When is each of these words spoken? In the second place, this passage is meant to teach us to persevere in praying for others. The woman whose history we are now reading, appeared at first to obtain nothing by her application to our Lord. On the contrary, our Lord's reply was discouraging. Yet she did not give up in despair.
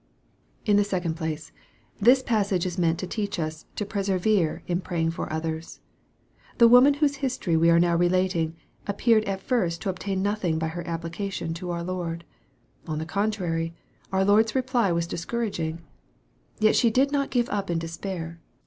In 0.65 0.77
the 0.77 0.83
second 0.83 1.13
place, 1.13 1.51
this 1.99 2.23
passage 2.23 2.65
is 2.65 2.79
meant 2.79 2.97
to 2.97 3.05
teach 3.05 3.37
us 3.37 3.67
to 3.75 3.85
persevere 3.85 4.63
in 4.65 4.81
praying 4.81 5.11
for 5.11 5.31
others. 5.31 5.79
The 6.57 6.67
woman 6.67 6.95
whose 6.95 7.17
history 7.17 7.55
we 7.55 7.69
are 7.69 7.79
now 7.79 7.95
reading, 7.95 8.55
appeared 8.87 9.23
at 9.25 9.41
first 9.43 9.79
to 9.83 9.91
obtain 9.91 10.23
nothing 10.23 10.57
by 10.57 10.69
her 10.69 10.81
application 10.87 11.53
to 11.53 11.69
our 11.69 11.83
Lord. 11.83 12.25
On 12.87 12.97
the 12.97 13.05
contrary, 13.05 13.75
our 14.11 14.25
Lord's 14.25 14.55
reply 14.55 14.91
was 14.91 15.05
discouraging. 15.05 15.83
Yet 16.59 16.75
she 16.75 16.89
did 16.89 17.11
not 17.11 17.29
give 17.29 17.47
up 17.49 17.69
in 17.69 17.77
despair. 17.77 18.39